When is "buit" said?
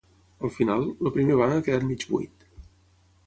2.15-2.49